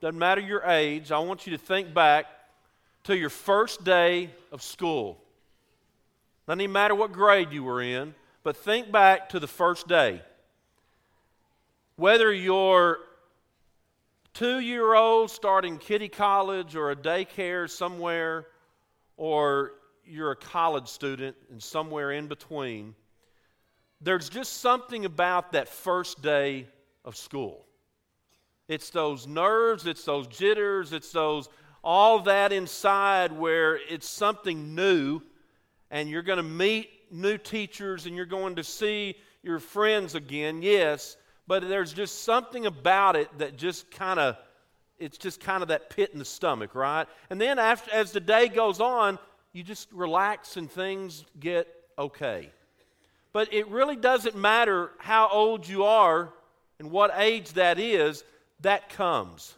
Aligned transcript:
doesn't 0.00 0.18
matter 0.18 0.40
your 0.40 0.62
age, 0.64 1.10
I 1.10 1.18
want 1.18 1.46
you 1.46 1.56
to 1.56 1.62
think 1.62 1.92
back 1.92 2.26
to 3.04 3.16
your 3.16 3.30
first 3.30 3.84
day 3.84 4.30
of 4.52 4.62
school. 4.62 5.18
Doesn't 6.46 6.60
even 6.60 6.72
matter 6.72 6.94
what 6.94 7.12
grade 7.12 7.52
you 7.52 7.64
were 7.64 7.82
in, 7.82 8.14
but 8.42 8.56
think 8.56 8.92
back 8.92 9.30
to 9.30 9.40
the 9.40 9.46
first 9.46 9.88
day. 9.88 10.22
Whether 11.96 12.32
you're 12.32 12.98
two 14.34 14.60
year 14.60 14.94
old 14.94 15.30
starting 15.30 15.78
kiddie 15.78 16.08
college 16.08 16.76
or 16.76 16.90
a 16.90 16.96
daycare 16.96 17.68
somewhere, 17.68 18.46
or 19.16 19.72
you're 20.06 20.30
a 20.30 20.36
college 20.36 20.88
student 20.88 21.36
and 21.50 21.62
somewhere 21.62 22.12
in 22.12 22.28
between, 22.28 22.94
there's 24.00 24.28
just 24.28 24.60
something 24.60 25.04
about 25.04 25.52
that 25.52 25.68
first 25.68 26.22
day 26.22 26.68
of 27.04 27.16
school. 27.16 27.64
It's 28.68 28.90
those 28.90 29.26
nerves, 29.26 29.86
it's 29.86 30.04
those 30.04 30.26
jitters, 30.26 30.92
it's 30.92 31.10
those 31.10 31.48
all 31.82 32.20
that 32.20 32.52
inside 32.52 33.32
where 33.32 33.76
it's 33.76 34.08
something 34.08 34.74
new 34.74 35.22
and 35.90 36.08
you're 36.08 36.22
going 36.22 36.36
to 36.36 36.42
meet 36.42 36.90
new 37.10 37.38
teachers 37.38 38.06
and 38.06 38.14
you're 38.14 38.26
going 38.26 38.56
to 38.56 38.64
see 38.64 39.16
your 39.42 39.58
friends 39.58 40.14
again. 40.14 40.60
Yes, 40.60 41.16
but 41.46 41.66
there's 41.66 41.92
just 41.92 42.24
something 42.24 42.66
about 42.66 43.16
it 43.16 43.28
that 43.38 43.56
just 43.56 43.90
kind 43.90 44.20
of 44.20 44.36
it's 44.98 45.16
just 45.16 45.40
kind 45.40 45.62
of 45.62 45.68
that 45.68 45.90
pit 45.90 46.10
in 46.12 46.18
the 46.18 46.24
stomach, 46.24 46.74
right? 46.74 47.06
And 47.30 47.40
then 47.40 47.60
after, 47.60 47.90
as 47.92 48.10
the 48.10 48.20
day 48.20 48.48
goes 48.48 48.80
on, 48.80 49.18
you 49.52 49.62
just 49.62 49.90
relax 49.92 50.56
and 50.56 50.70
things 50.70 51.24
get 51.38 51.68
okay. 51.96 52.50
But 53.32 53.52
it 53.52 53.68
really 53.68 53.94
doesn't 53.94 54.36
matter 54.36 54.90
how 54.98 55.28
old 55.30 55.68
you 55.68 55.84
are 55.84 56.30
and 56.80 56.90
what 56.90 57.12
age 57.16 57.52
that 57.52 57.78
is, 57.78 58.24
that 58.60 58.88
comes. 58.88 59.54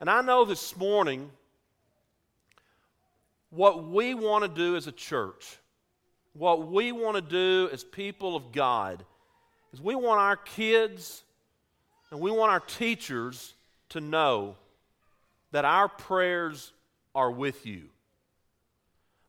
And 0.00 0.10
I 0.10 0.20
know 0.20 0.44
this 0.44 0.76
morning 0.76 1.30
what 3.50 3.84
we 3.84 4.14
want 4.14 4.44
to 4.44 4.48
do 4.48 4.76
as 4.76 4.86
a 4.86 4.92
church, 4.92 5.58
what 6.32 6.68
we 6.68 6.92
want 6.92 7.16
to 7.16 7.22
do 7.22 7.68
as 7.72 7.84
people 7.84 8.34
of 8.34 8.52
God, 8.52 9.04
is 9.72 9.80
we 9.80 9.94
want 9.94 10.20
our 10.20 10.36
kids 10.36 11.22
and 12.10 12.20
we 12.20 12.30
want 12.30 12.50
our 12.50 12.60
teachers 12.60 13.54
to 13.90 14.00
know 14.00 14.56
that 15.50 15.64
our 15.64 15.88
prayers 15.88 16.72
are 17.14 17.30
with 17.30 17.66
you. 17.66 17.82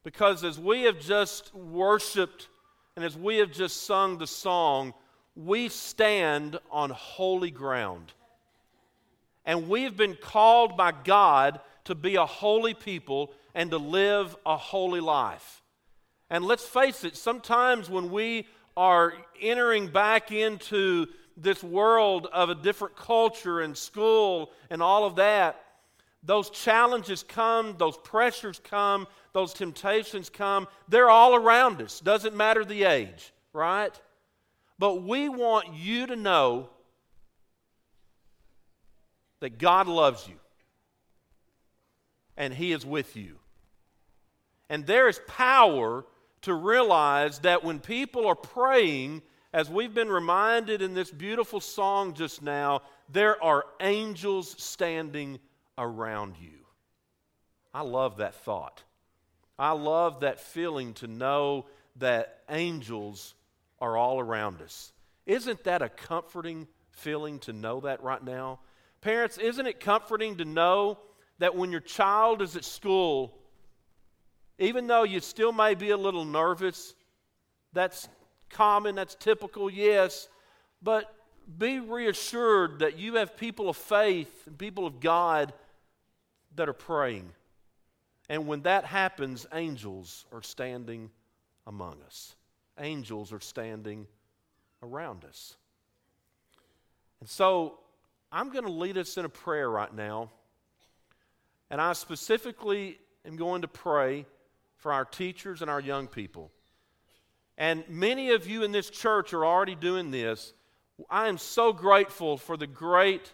Because 0.03 0.43
as 0.43 0.59
we 0.59 0.83
have 0.83 0.99
just 0.99 1.53
worshiped 1.53 2.47
and 2.95 3.03
as 3.03 3.17
we 3.17 3.37
have 3.37 3.51
just 3.51 3.83
sung 3.83 4.17
the 4.17 4.27
song, 4.27 4.93
we 5.35 5.69
stand 5.69 6.59
on 6.71 6.89
holy 6.89 7.51
ground. 7.51 8.13
And 9.45 9.67
we've 9.67 9.95
been 9.95 10.15
called 10.15 10.77
by 10.77 10.91
God 10.91 11.59
to 11.85 11.95
be 11.95 12.15
a 12.15 12.25
holy 12.25 12.73
people 12.73 13.33
and 13.53 13.69
to 13.71 13.77
live 13.77 14.35
a 14.45 14.57
holy 14.57 15.01
life. 15.01 15.61
And 16.29 16.45
let's 16.45 16.65
face 16.65 17.03
it, 17.03 17.15
sometimes 17.15 17.89
when 17.89 18.11
we 18.11 18.47
are 18.75 19.13
entering 19.41 19.87
back 19.87 20.31
into 20.31 21.07
this 21.37 21.63
world 21.63 22.27
of 22.31 22.49
a 22.49 22.55
different 22.55 22.95
culture 22.95 23.61
and 23.61 23.77
school 23.77 24.51
and 24.69 24.81
all 24.81 25.05
of 25.05 25.15
that, 25.17 25.59
those 26.23 26.49
challenges 26.49 27.23
come, 27.23 27.75
those 27.77 27.97
pressures 27.97 28.61
come, 28.63 29.07
those 29.33 29.53
temptations 29.53 30.29
come. 30.29 30.67
They're 30.87 31.09
all 31.09 31.35
around 31.35 31.81
us. 31.81 31.99
Doesn't 31.99 32.35
matter 32.35 32.63
the 32.63 32.85
age, 32.85 33.33
right? 33.51 33.93
But 34.79 35.03
we 35.03 35.27
want 35.27 35.73
you 35.73 36.07
to 36.07 36.15
know 36.15 36.69
that 39.43 39.57
God 39.57 39.89
loves 39.89 40.25
you 40.25 40.35
and 42.37 42.53
He 42.53 42.71
is 42.71 42.85
with 42.85 43.17
you. 43.17 43.39
And 44.69 44.85
there 44.85 45.09
is 45.09 45.19
power 45.27 46.05
to 46.43 46.53
realize 46.53 47.39
that 47.39 47.61
when 47.61 47.81
people 47.81 48.25
are 48.25 48.35
praying, 48.35 49.21
as 49.51 49.69
we've 49.69 49.93
been 49.93 50.07
reminded 50.07 50.81
in 50.81 50.93
this 50.93 51.11
beautiful 51.11 51.59
song 51.59 52.13
just 52.13 52.41
now, 52.41 52.83
there 53.11 53.43
are 53.43 53.65
angels 53.81 54.55
standing 54.63 55.39
around 55.77 56.35
you. 56.39 56.65
I 57.73 57.81
love 57.81 58.17
that 58.17 58.35
thought. 58.35 58.81
I 59.59 59.71
love 59.71 60.21
that 60.21 60.39
feeling 60.39 60.93
to 60.95 61.07
know 61.07 61.65
that 61.97 62.43
angels 62.49 63.35
are 63.81 63.97
all 63.97 64.21
around 64.21 64.61
us. 64.61 64.93
Isn't 65.25 65.65
that 65.65 65.81
a 65.81 65.89
comforting 65.89 66.65
feeling 66.91 67.39
to 67.39 67.51
know 67.51 67.81
that 67.81 68.01
right 68.01 68.23
now? 68.23 68.59
Parents, 69.03 69.37
isn't 69.37 69.67
it 69.67 69.81
comforting 69.81 70.37
to 70.37 70.45
know 70.45 70.97
that 71.39 71.57
when 71.57 71.71
your 71.71 71.81
child 71.81 72.41
is 72.41 72.55
at 72.55 72.63
school, 72.63 73.37
even 74.59 74.87
though 74.87 75.03
you 75.03 75.19
still 75.19 75.51
may 75.51 75.75
be 75.75 75.89
a 75.89 75.97
little 75.97 76.23
nervous, 76.23 76.95
that's 77.73 78.07
common, 78.49 78.95
that's 78.95 79.15
typical, 79.15 79.69
yes, 79.69 80.29
but 80.81 81.13
be 81.57 81.81
reassured 81.81 82.79
that 82.79 82.97
you 82.97 83.15
have 83.15 83.35
people 83.35 83.67
of 83.67 83.75
faith 83.75 84.47
and 84.47 84.57
people 84.57 84.87
of 84.87 85.01
God 85.01 85.51
that 86.55 86.69
are 86.69 86.73
praying. 86.73 87.29
And 88.29 88.47
when 88.47 88.61
that 88.61 88.85
happens, 88.85 89.45
angels 89.53 90.25
are 90.31 90.41
standing 90.41 91.11
among 91.67 91.97
us. 92.05 92.37
Angels 92.79 93.33
are 93.33 93.41
standing 93.41 94.07
around 94.81 95.25
us. 95.25 95.57
And 97.19 97.27
so 97.27 97.79
I'm 98.35 98.49
going 98.49 98.65
to 98.65 98.71
lead 98.71 98.97
us 98.97 99.15
in 99.17 99.25
a 99.25 99.29
prayer 99.29 99.69
right 99.69 99.93
now. 99.93 100.31
And 101.69 101.79
I 101.79 101.93
specifically 101.93 102.97
am 103.27 103.35
going 103.35 103.61
to 103.61 103.67
pray 103.67 104.25
for 104.77 104.91
our 104.91 105.05
teachers 105.05 105.61
and 105.61 105.69
our 105.69 105.79
young 105.79 106.07
people. 106.07 106.51
And 107.59 107.83
many 107.87 108.31
of 108.31 108.47
you 108.47 108.63
in 108.63 108.71
this 108.71 108.89
church 108.89 109.33
are 109.33 109.45
already 109.45 109.75
doing 109.75 110.09
this. 110.09 110.53
I 111.11 111.27
am 111.27 111.37
so 111.37 111.73
grateful 111.73 112.37
for 112.37 112.57
the 112.57 112.65
great 112.65 113.31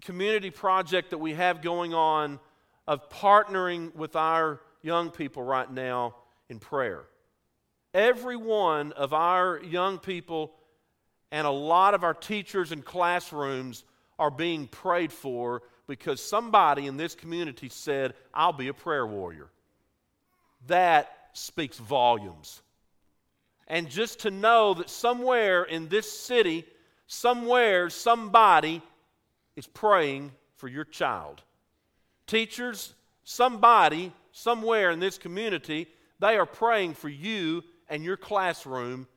community 0.00 0.50
project 0.50 1.10
that 1.10 1.18
we 1.18 1.34
have 1.34 1.60
going 1.60 1.92
on 1.92 2.40
of 2.88 3.10
partnering 3.10 3.94
with 3.94 4.16
our 4.16 4.62
young 4.80 5.10
people 5.10 5.42
right 5.42 5.70
now 5.70 6.14
in 6.48 6.58
prayer. 6.58 7.02
Every 7.92 8.36
one 8.36 8.92
of 8.92 9.12
our 9.12 9.62
young 9.62 9.98
people 9.98 10.54
and 11.32 11.46
a 11.46 11.50
lot 11.50 11.94
of 11.94 12.04
our 12.04 12.14
teachers 12.14 12.70
and 12.70 12.84
classrooms 12.84 13.84
are 14.18 14.30
being 14.30 14.68
prayed 14.68 15.10
for 15.10 15.62
because 15.88 16.20
somebody 16.20 16.86
in 16.86 16.98
this 16.98 17.14
community 17.14 17.70
said, 17.70 18.12
I'll 18.32 18.52
be 18.52 18.68
a 18.68 18.74
prayer 18.74 19.06
warrior. 19.06 19.48
That 20.68 21.10
speaks 21.32 21.78
volumes. 21.78 22.60
And 23.66 23.88
just 23.88 24.20
to 24.20 24.30
know 24.30 24.74
that 24.74 24.90
somewhere 24.90 25.64
in 25.64 25.88
this 25.88 26.10
city, 26.10 26.66
somewhere, 27.06 27.88
somebody 27.88 28.82
is 29.56 29.66
praying 29.66 30.32
for 30.56 30.68
your 30.68 30.84
child. 30.84 31.42
Teachers, 32.26 32.94
somebody, 33.24 34.12
somewhere 34.32 34.90
in 34.90 35.00
this 35.00 35.16
community, 35.16 35.88
they 36.20 36.36
are 36.36 36.46
praying 36.46 36.92
for 36.92 37.08
you 37.08 37.64
and 37.88 38.04
your 38.04 38.18
classroom, 38.18 39.08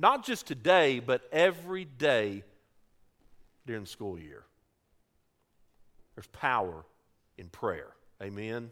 not 0.00 0.24
just 0.24 0.46
today, 0.46 0.98
but 0.98 1.22
every 1.30 1.84
day 1.84 2.42
during 3.66 3.82
the 3.82 3.88
school 3.88 4.18
year. 4.18 4.42
There's 6.14 6.26
power 6.28 6.84
in 7.36 7.48
prayer. 7.48 7.88
Amen. 8.22 8.70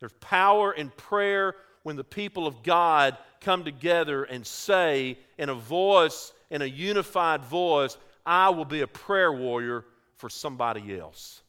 There's 0.00 0.12
power 0.20 0.72
in 0.72 0.90
prayer 0.90 1.54
when 1.84 1.96
the 1.96 2.04
people 2.04 2.46
of 2.46 2.62
God 2.62 3.16
come 3.40 3.64
together 3.64 4.24
and 4.24 4.46
say 4.46 5.18
in 5.38 5.48
a 5.48 5.54
voice, 5.54 6.32
in 6.50 6.62
a 6.62 6.66
unified 6.66 7.44
voice, 7.44 7.96
I 8.26 8.50
will 8.50 8.64
be 8.64 8.80
a 8.80 8.86
prayer 8.86 9.32
warrior 9.32 9.84
for 10.16 10.28
somebody 10.28 10.98
else. 10.98 11.42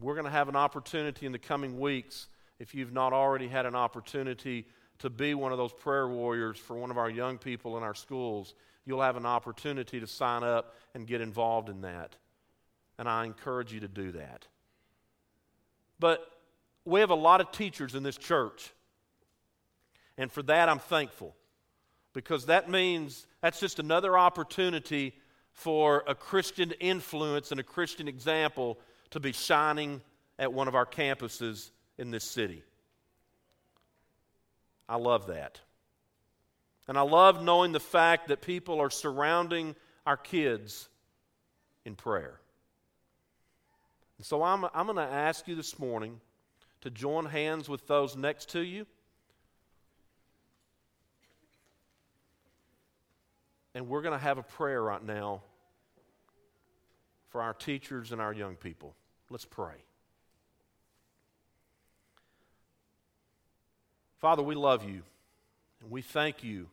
We're 0.00 0.14
going 0.14 0.24
to 0.24 0.30
have 0.30 0.48
an 0.48 0.56
opportunity 0.56 1.26
in 1.26 1.32
the 1.32 1.38
coming 1.38 1.80
weeks, 1.80 2.28
if 2.60 2.74
you've 2.74 2.92
not 2.92 3.12
already 3.12 3.48
had 3.48 3.66
an 3.66 3.74
opportunity 3.74 4.66
to 5.00 5.10
be 5.10 5.34
one 5.34 5.52
of 5.52 5.58
those 5.58 5.72
prayer 5.72 6.08
warriors 6.08 6.58
for 6.58 6.76
one 6.76 6.90
of 6.90 6.98
our 6.98 7.10
young 7.10 7.38
people 7.38 7.76
in 7.76 7.82
our 7.82 7.94
schools, 7.94 8.54
you'll 8.84 9.02
have 9.02 9.16
an 9.16 9.26
opportunity 9.26 10.00
to 10.00 10.06
sign 10.06 10.42
up 10.42 10.74
and 10.94 11.06
get 11.06 11.20
involved 11.20 11.68
in 11.68 11.82
that. 11.82 12.16
And 12.98 13.08
I 13.08 13.24
encourage 13.24 13.72
you 13.72 13.80
to 13.80 13.88
do 13.88 14.12
that. 14.12 14.46
But 16.00 16.26
we 16.84 17.00
have 17.00 17.10
a 17.10 17.14
lot 17.14 17.40
of 17.40 17.52
teachers 17.52 17.94
in 17.94 18.02
this 18.02 18.16
church. 18.16 18.72
And 20.16 20.32
for 20.32 20.42
that, 20.44 20.68
I'm 20.68 20.78
thankful 20.78 21.36
because 22.12 22.46
that 22.46 22.68
means 22.68 23.26
that's 23.40 23.60
just 23.60 23.78
another 23.78 24.18
opportunity 24.18 25.14
for 25.52 26.02
a 26.06 26.14
Christian 26.14 26.72
influence 26.80 27.50
and 27.50 27.60
a 27.60 27.64
Christian 27.64 28.08
example 28.08 28.78
to 29.10 29.20
be 29.20 29.32
shining 29.32 30.00
at 30.38 30.52
one 30.52 30.68
of 30.68 30.74
our 30.74 30.86
campuses 30.86 31.70
in 31.98 32.10
this 32.10 32.24
city. 32.24 32.62
I 34.88 34.96
love 34.96 35.26
that. 35.26 35.60
And 36.86 36.96
I 36.96 37.02
love 37.02 37.42
knowing 37.42 37.72
the 37.72 37.80
fact 37.80 38.28
that 38.28 38.40
people 38.40 38.80
are 38.80 38.90
surrounding 38.90 39.76
our 40.06 40.16
kids 40.16 40.88
in 41.84 41.94
prayer. 41.94 42.40
And 44.16 44.26
so 44.26 44.42
I'm, 44.42 44.64
I'm 44.74 44.86
going 44.86 44.96
to 44.96 45.02
ask 45.02 45.46
you 45.46 45.54
this 45.54 45.78
morning 45.78 46.20
to 46.80 46.90
join 46.90 47.26
hands 47.26 47.68
with 47.68 47.86
those 47.86 48.16
next 48.16 48.50
to 48.50 48.60
you. 48.60 48.86
And 53.74 53.88
we're 53.88 54.02
going 54.02 54.18
to 54.18 54.24
have 54.24 54.38
a 54.38 54.42
prayer 54.42 54.82
right 54.82 55.04
now 55.04 55.42
for 57.28 57.42
our 57.42 57.52
teachers 57.52 58.12
and 58.12 58.20
our 58.20 58.32
young 58.32 58.56
people. 58.56 58.94
Let's 59.30 59.44
pray. 59.44 59.74
Father, 64.18 64.42
we 64.42 64.56
love 64.56 64.82
you 64.82 65.02
and 65.80 65.90
we 65.90 66.02
thank 66.02 66.42
you 66.42 66.66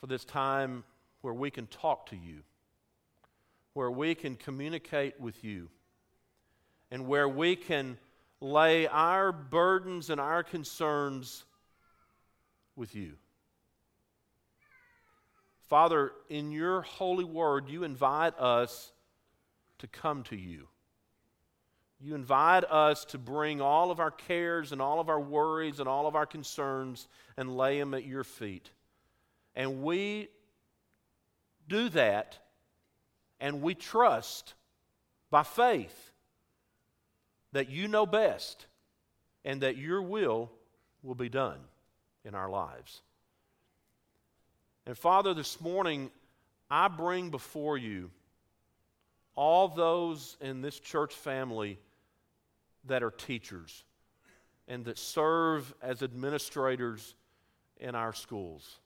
for 0.00 0.08
this 0.08 0.24
time 0.24 0.82
where 1.20 1.32
we 1.32 1.48
can 1.48 1.68
talk 1.68 2.06
to 2.06 2.16
you, 2.16 2.42
where 3.72 3.90
we 3.90 4.16
can 4.16 4.34
communicate 4.34 5.20
with 5.20 5.44
you, 5.44 5.68
and 6.90 7.06
where 7.06 7.28
we 7.28 7.54
can 7.54 7.98
lay 8.40 8.88
our 8.88 9.30
burdens 9.30 10.10
and 10.10 10.20
our 10.20 10.42
concerns 10.42 11.44
with 12.74 12.96
you. 12.96 13.12
Father, 15.68 16.12
in 16.28 16.50
your 16.50 16.82
holy 16.82 17.24
word, 17.24 17.68
you 17.68 17.84
invite 17.84 18.36
us 18.40 18.92
to 19.78 19.86
come 19.86 20.24
to 20.24 20.36
you. 20.36 20.66
You 22.00 22.14
invite 22.14 22.64
us 22.64 23.04
to 23.06 23.18
bring 23.18 23.60
all 23.60 23.90
of 23.90 24.00
our 24.00 24.10
cares 24.10 24.72
and 24.72 24.82
all 24.82 25.00
of 25.00 25.08
our 25.08 25.20
worries 25.20 25.80
and 25.80 25.88
all 25.88 26.06
of 26.06 26.14
our 26.14 26.26
concerns 26.26 27.08
and 27.36 27.56
lay 27.56 27.78
them 27.78 27.94
at 27.94 28.04
your 28.04 28.24
feet. 28.24 28.70
And 29.54 29.82
we 29.82 30.28
do 31.68 31.88
that 31.90 32.38
and 33.40 33.62
we 33.62 33.74
trust 33.74 34.54
by 35.30 35.42
faith 35.42 36.12
that 37.52 37.70
you 37.70 37.88
know 37.88 38.04
best 38.04 38.66
and 39.44 39.62
that 39.62 39.76
your 39.76 40.02
will 40.02 40.50
will 41.02 41.14
be 41.14 41.28
done 41.28 41.58
in 42.24 42.34
our 42.34 42.50
lives. 42.50 43.00
And 44.86 44.96
Father, 44.96 45.32
this 45.32 45.60
morning, 45.60 46.10
I 46.70 46.88
bring 46.88 47.30
before 47.30 47.78
you 47.78 48.10
all 49.34 49.68
those 49.68 50.36
in 50.40 50.60
this 50.60 50.78
church 50.78 51.14
family 51.14 51.78
that 52.86 53.02
are 53.02 53.10
teachers 53.10 53.84
and 54.68 54.84
that 54.84 54.98
serve 54.98 55.74
as 55.82 56.02
administrators 56.02 57.14
in 57.78 57.94
our 57.94 58.12
schools. 58.12 58.78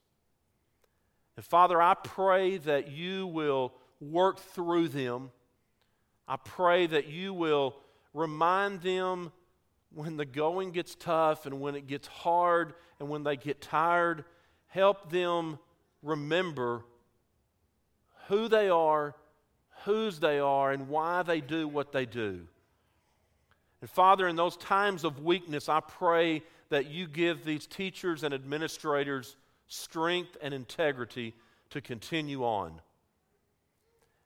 And 1.35 1.45
Father, 1.45 1.81
I 1.81 1.93
pray 1.95 2.57
that 2.57 2.91
you 2.91 3.27
will 3.27 3.73
work 3.99 4.39
through 4.39 4.89
them. 4.89 5.31
I 6.27 6.35
pray 6.37 6.87
that 6.87 7.07
you 7.07 7.33
will 7.33 7.75
remind 8.13 8.81
them 8.81 9.31
when 9.93 10.17
the 10.17 10.25
going 10.25 10.71
gets 10.71 10.95
tough 10.95 11.45
and 11.45 11.59
when 11.59 11.75
it 11.75 11.87
gets 11.87 12.07
hard 12.07 12.73
and 12.99 13.09
when 13.09 13.23
they 13.23 13.37
get 13.37 13.61
tired. 13.61 14.23
Help 14.67 15.11
them 15.11 15.59
remember 16.01 16.83
who 18.27 18.47
they 18.47 18.69
are, 18.69 19.15
whose 19.85 20.19
they 20.19 20.39
are, 20.39 20.71
and 20.71 20.87
why 20.87 21.23
they 21.23 21.41
do 21.41 21.67
what 21.67 21.91
they 21.91 22.05
do. 22.05 22.47
And 23.81 23.89
Father, 23.89 24.27
in 24.27 24.35
those 24.35 24.55
times 24.57 25.03
of 25.03 25.23
weakness, 25.23 25.67
I 25.67 25.79
pray 25.79 26.43
that 26.69 26.87
you 26.87 27.07
give 27.07 27.43
these 27.43 27.65
teachers 27.65 28.23
and 28.23 28.33
administrators 28.33 29.35
strength 29.67 30.37
and 30.41 30.53
integrity 30.53 31.33
to 31.71 31.81
continue 31.81 32.43
on. 32.43 32.79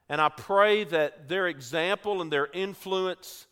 And 0.08 0.20
I 0.20 0.28
pray 0.28 0.84
that 0.84 1.28
their 1.28 1.48
example 1.48 2.20
and 2.20 2.30
their 2.30 2.48
influence 2.52 3.46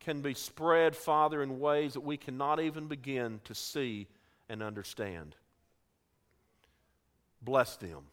can 0.00 0.20
be 0.20 0.34
spread, 0.34 0.96
Father, 0.96 1.42
in 1.42 1.60
ways 1.60 1.94
that 1.94 2.00
we 2.00 2.16
cannot 2.16 2.60
even 2.60 2.86
begin 2.86 3.40
to 3.44 3.54
see 3.54 4.06
and 4.48 4.62
understand. 4.62 5.36
Bless 7.40 7.76
them. 7.76 8.04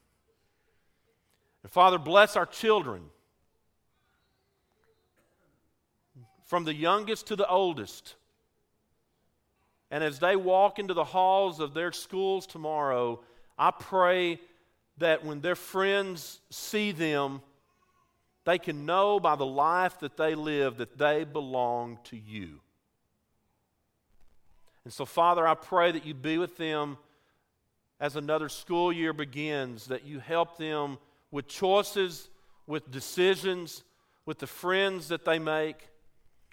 And 1.63 1.71
Father, 1.71 1.97
bless 1.97 2.35
our 2.35 2.45
children. 2.45 3.03
From 6.49 6.63
the 6.63 6.73
youngest 6.73 7.27
to 7.27 7.35
the 7.35 7.47
oldest. 7.47 8.15
And 9.91 10.03
as 10.03 10.17
they 10.17 10.35
walk 10.35 10.79
into 10.79 10.95
the 10.95 11.03
halls 11.03 11.59
of 11.59 11.75
their 11.75 11.91
schools 11.91 12.47
tomorrow, 12.47 13.19
I 13.55 13.69
pray 13.69 14.39
that 14.97 15.23
when 15.23 15.41
their 15.41 15.55
friends 15.55 16.41
see 16.49 16.91
them, 16.91 17.43
they 18.45 18.57
can 18.57 18.87
know 18.87 19.19
by 19.19 19.35
the 19.35 19.45
life 19.45 19.99
that 19.99 20.17
they 20.17 20.33
live 20.33 20.77
that 20.77 20.97
they 20.97 21.23
belong 21.23 21.99
to 22.05 22.17
you. 22.17 22.61
And 24.85 24.91
so, 24.91 25.05
Father, 25.05 25.47
I 25.47 25.53
pray 25.53 25.91
that 25.91 26.03
you 26.03 26.15
be 26.15 26.39
with 26.39 26.57
them 26.57 26.97
as 27.99 28.15
another 28.15 28.49
school 28.49 28.91
year 28.91 29.13
begins, 29.13 29.85
that 29.85 30.03
you 30.03 30.17
help 30.17 30.57
them 30.57 30.97
with 31.29 31.47
choices, 31.47 32.27
with 32.65 32.89
decisions, 32.89 33.83
with 34.25 34.39
the 34.39 34.47
friends 34.47 35.09
that 35.09 35.25
they 35.25 35.37
make, 35.37 35.89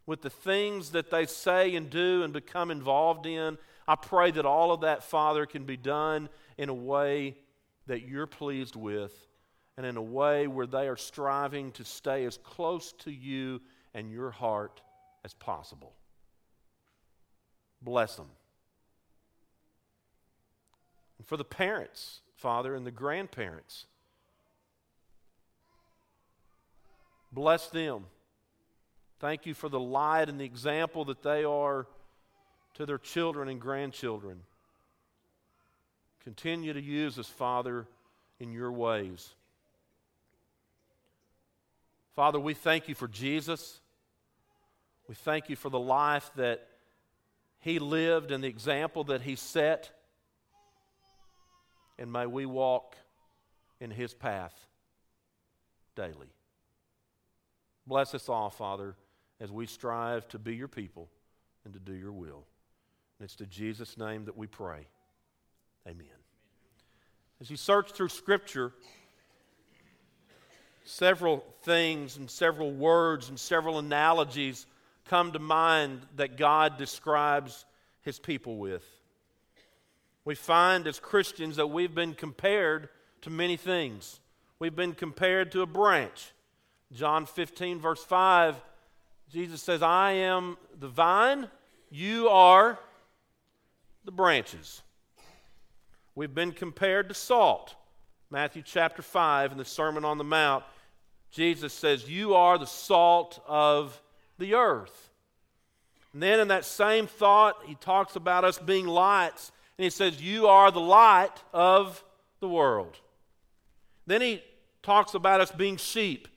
with 0.07 0.23
the 0.23 0.31
things 0.31 0.91
that 0.91 1.11
they 1.11 1.27
say 1.27 1.75
and 1.75 1.91
do 1.91 2.23
and 2.23 2.33
become 2.33 2.71
involved 2.71 3.27
in. 3.27 3.59
I 3.89 3.97
pray 3.97 4.31
that 4.31 4.47
all 4.47 4.73
of 4.73 4.81
that, 4.81 5.03
Father, 5.03 5.47
can 5.47 5.65
be 5.65 5.77
done 5.77 6.29
in 6.57 6.69
a 6.69 6.75
way 6.75 7.37
that 7.87 8.07
you're 8.07 8.27
pleased 8.27 8.77
with 8.77 9.13
and 9.77 9.85
in 9.85 9.97
a 9.97 10.03
way 10.03 10.47
where 10.47 10.67
they 10.67 10.89
are 10.89 10.97
striving 10.97 11.73
to 11.73 11.85
stay 11.85 12.25
as 12.25 12.39
close 12.39 12.93
to 12.93 13.11
you 13.11 13.61
and 13.95 14.11
your 14.11 14.31
heart 14.31 14.81
as 15.25 15.35
possible. 15.35 15.93
Bless 17.83 18.17
them. 18.17 18.31
And 21.19 21.27
for 21.27 21.37
the 21.37 21.45
parents, 21.45 22.21
Father, 22.37 22.75
and 22.75 22.87
the 22.87 22.91
grandparents, 22.91 23.87
bless 27.33 27.69
them. 27.69 28.07
Thank 29.19 29.47
you 29.47 29.55
for 29.55 29.69
the 29.69 29.81
light 29.81 30.29
and 30.29 30.39
the 30.39 30.45
example 30.45 31.07
that 31.07 31.23
they 31.23 31.45
are 31.45 31.87
to 32.75 32.85
their 32.85 32.99
children 32.99 33.49
and 33.49 33.61
grandchildren. 33.61 34.41
Continue 36.23 36.73
to 36.73 36.83
use 36.83 37.19
us, 37.19 37.29
Father, 37.29 37.87
in 38.39 38.53
your 38.53 38.71
ways. 38.73 39.35
Father, 42.15 42.41
we 42.41 42.53
thank 42.53 42.89
you 42.89 42.95
for 42.95 43.09
Jesus. 43.09 43.81
We 45.09 45.15
thank 45.15 45.49
you 45.49 45.57
for 45.57 45.71
the 45.71 45.79
life 45.79 46.31
that 46.37 46.67
he 47.61 47.79
lived 47.79 48.33
and 48.33 48.43
the 48.43 48.49
example 48.49 49.05
that 49.05 49.23
he 49.23 49.37
set. 49.37 49.91
And 51.99 52.13
may 52.13 52.27
we 52.27 52.45
walk 52.45 52.97
in 53.81 53.91
his 53.91 54.13
path 54.13 54.55
daily. 55.95 56.33
Bless 57.87 58.15
us 58.15 58.29
all, 58.29 58.51
Father, 58.51 58.95
as 59.41 59.51
we 59.51 59.67
strive 59.67 60.27
to 60.29 60.39
be 60.39 60.55
your 60.55 60.69
people 60.69 61.09
and 61.65 61.75
to 61.75 61.81
do 61.81 61.93
your 61.93 62.13
will. 62.13 62.45
And 63.19 63.25
it's 63.25 63.37
to 63.37 63.47
Jesus' 63.47 63.99
name 63.99 64.25
that 64.27 64.37
we 64.37 64.47
pray. 64.47 64.87
Amen. 65.87 66.07
As 67.41 67.51
you 67.51 67.57
search 67.57 67.93
through 67.93 68.09
Scripture, 68.09 68.73
several 70.85 71.45
things 71.63 72.17
and 72.17 72.31
several 72.31 72.73
words 72.73 73.29
and 73.29 73.39
several 73.39 73.79
analogies 73.79 74.67
come 75.05 75.33
to 75.33 75.39
mind 75.39 76.01
that 76.17 76.37
God 76.37 76.79
describes 76.79 77.65
his 78.03 78.19
people 78.19 78.57
with. 78.57 78.85
We 80.25 80.35
find 80.35 80.87
as 80.87 80.99
Christians 80.99 81.57
that 81.57 81.69
we've 81.69 81.95
been 81.95 82.15
compared 82.15 82.89
to 83.23 83.31
many 83.31 83.57
things. 83.57 84.21
We've 84.59 84.75
been 84.75 84.95
compared 84.95 85.53
to 85.53 85.63
a 85.63 85.67
branch. 85.67 86.33
John 86.93 87.27
15, 87.27 87.81
verse 87.81 88.03
5, 88.03 88.57
Jesus 89.31 89.63
says, 89.63 89.83
I 89.83 90.13
am 90.13 90.57
the 90.79 90.89
vine, 90.89 91.49
you 91.91 92.29
are 92.29 92.79
the 94.05 94.13
branches. 94.13 94.83
We've 96.15 96.35
been 96.35 96.53
compared 96.53 97.09
to 97.09 97.15
salt. 97.15 97.75
Matthew 98.31 98.63
chapter 98.65 99.03
5 99.03 99.53
in 99.53 99.59
the 99.59 99.65
Sermon 99.65 100.05
on 100.05 100.19
the 100.19 100.25
Mount, 100.25 100.65
Jesus 101.31 101.73
says, 101.73 102.09
You 102.09 102.35
are 102.35 102.57
the 102.57 102.67
salt 102.67 103.43
of 103.47 104.01
the 104.39 104.55
earth. 104.55 105.11
And 106.13 106.23
then 106.23 106.41
in 106.41 106.49
that 106.49 106.65
same 106.65 107.07
thought, 107.07 107.57
he 107.67 107.75
talks 107.75 108.17
about 108.17 108.45
us 108.45 108.59
being 108.59 108.87
lights, 108.87 109.53
and 109.77 109.85
he 109.85 109.91
says, 109.91 110.23
You 110.23 110.47
are 110.47 110.71
the 110.71 110.81
light 110.81 111.43
of 111.53 112.03
the 112.41 112.49
world. 112.49 112.97
Then 114.07 114.23
he 114.23 114.43
talks 114.83 115.15
about 115.15 115.41
us 115.41 115.51
being 115.51 115.77
sheep. 115.77 116.29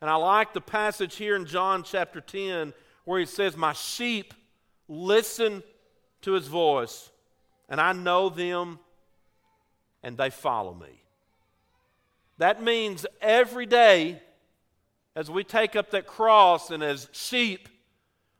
And 0.00 0.10
I 0.10 0.16
like 0.16 0.52
the 0.52 0.60
passage 0.60 1.16
here 1.16 1.36
in 1.36 1.46
John 1.46 1.82
chapter 1.82 2.20
10 2.20 2.72
where 3.04 3.20
he 3.20 3.26
says, 3.26 3.56
My 3.56 3.72
sheep 3.72 4.34
listen 4.88 5.62
to 6.22 6.32
his 6.32 6.46
voice, 6.46 7.10
and 7.68 7.80
I 7.80 7.92
know 7.92 8.28
them, 8.28 8.78
and 10.02 10.16
they 10.16 10.30
follow 10.30 10.74
me. 10.74 11.02
That 12.38 12.62
means 12.62 13.06
every 13.20 13.66
day, 13.66 14.20
as 15.14 15.30
we 15.30 15.44
take 15.44 15.76
up 15.76 15.90
that 15.90 16.06
cross 16.06 16.70
and 16.70 16.82
as 16.82 17.08
sheep, 17.12 17.68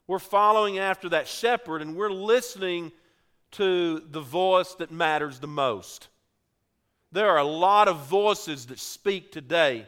we're 0.07 0.19
following 0.19 0.79
after 0.79 1.09
that 1.11 1.29
shepherd 1.29 1.81
and 1.81 1.97
we're 1.97 2.11
listening 2.11 2.93
to 3.53 4.01
the 4.11 4.21
voice 4.21 4.75
that 4.75 4.91
matters 4.91 5.39
the 5.39 5.47
most. 5.47 6.09
There 7.13 7.31
are 7.31 7.39
a 7.39 7.45
lot 7.45 7.87
of 7.87 8.07
voices 8.07 8.67
that 8.67 8.81
speak 8.81 9.31
today. 9.31 9.87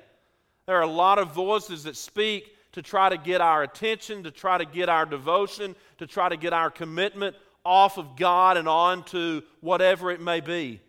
There 0.66 0.76
are 0.76 0.82
a 0.82 0.86
lot 0.86 1.18
of 1.18 1.32
voices 1.32 1.84
that 1.84 1.96
speak 1.96 2.52
to 2.72 2.82
try 2.82 3.08
to 3.08 3.16
get 3.16 3.40
our 3.40 3.62
attention, 3.62 4.24
to 4.24 4.30
try 4.30 4.58
to 4.58 4.64
get 4.64 4.88
our 4.88 5.06
devotion, 5.06 5.76
to 5.98 6.06
try 6.06 6.28
to 6.28 6.36
get 6.36 6.52
our 6.52 6.70
commitment 6.70 7.36
off 7.64 7.98
of 7.98 8.16
God 8.16 8.56
and 8.56 8.68
on 8.68 9.04
to 9.04 9.42
whatever 9.60 10.10
it 10.10 10.20
may 10.20 10.40
be. 10.40 10.80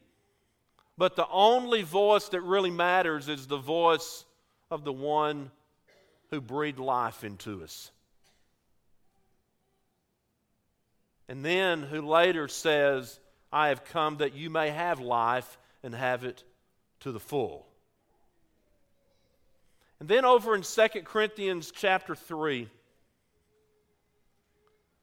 But 0.98 1.16
the 1.16 1.28
only 1.30 1.84
voice 1.84 2.30
that 2.30 2.42
really 2.42 2.72
matters 2.72 3.30
is 3.30 3.46
the 3.46 3.58
voice 3.58 4.26
of 4.72 4.84
the 4.84 4.92
one 4.92 5.52
who 6.32 6.42
breathed 6.42 6.80
life 6.80 7.24
into 7.24 7.64
us. 7.64 7.92
And 11.30 11.46
then 11.46 11.84
who 11.84 12.02
later 12.02 12.48
says, 12.48 13.20
I 13.52 13.68
have 13.68 13.86
come 13.86 14.18
that 14.18 14.34
you 14.34 14.50
may 14.50 14.70
have 14.70 15.00
life 15.00 15.58
and 15.84 15.94
have 15.94 16.24
it 16.24 16.44
to 17.02 17.12
the 17.12 17.20
full. 17.20 17.67
And 20.00 20.08
then 20.08 20.26
over 20.26 20.54
in 20.56 20.62
2 20.62 20.88
Corinthians 21.04 21.72
chapter 21.76 22.16
3, 22.16 22.70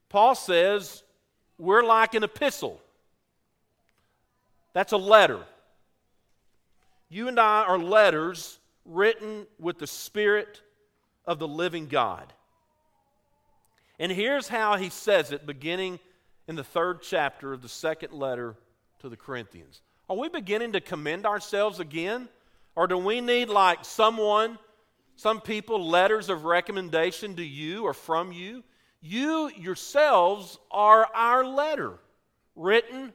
Paul 0.09 0.35
says, 0.35 1.03
We're 1.59 1.83
like 1.83 2.15
an 2.15 2.23
epistle. 2.23 2.81
That's 4.73 4.93
a 4.93 4.97
letter. 4.97 5.41
You 7.09 7.29
and 7.29 7.39
I 7.39 7.63
are 7.63 7.79
letters 7.79 8.59
written 8.85 9.47
with 9.59 9.79
the 9.79 9.87
Spirit 9.87 10.61
of 11.27 11.39
the 11.39 11.49
living 11.49 11.87
God. 11.87 12.33
And 13.99 14.11
here's 14.11 14.49
how 14.49 14.77
he 14.77 14.89
says 14.89 15.33
it, 15.33 15.47
beginning 15.47 16.01
in 16.49 16.57
the 16.57 16.65
third 16.65 17.03
chapter 17.03 17.53
of 17.53 17.63
the 17.63 17.69
second 17.69 18.13
letter 18.13 18.57
to 19.01 19.09
the 19.09 19.17
Corinthians. 19.17 19.81
Are 20.09 20.17
we 20.17 20.29
beginning 20.29 20.73
to 20.73 20.81
commend 20.81 21.25
ourselves 21.27 21.81
again? 21.81 22.29
Or 22.77 22.87
do 22.87 22.99
we 22.99 23.21
need, 23.21 23.49
like 23.49 23.85
someone, 23.85 24.59
some 25.17 25.41
people, 25.41 25.89
letters 25.89 26.29
of 26.29 26.45
recommendation 26.45 27.37
to 27.37 27.45
you 27.45 27.85
or 27.85 27.95
from 27.95 28.33
you? 28.33 28.65
You 29.01 29.51
yourselves 29.57 30.59
are 30.71 31.07
our 31.15 31.45
letter, 31.45 31.99
written 32.57 33.13